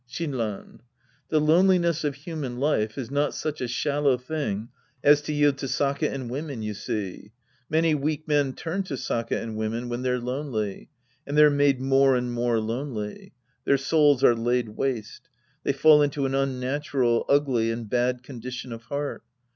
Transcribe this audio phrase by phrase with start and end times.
[0.09, 0.79] Shinran.
[1.29, 4.69] The loneliness of human life is not such a shallow thing
[5.03, 7.33] as to yield to sake and women, you see.
[7.69, 10.89] Many weak men turn to sake and women when they're lonely.
[11.27, 13.33] And they're made more and more lonely.
[13.65, 15.29] Their souls are laid waste.
[15.63, 19.21] They fall into an unnatural, ugly and bad condition of heart.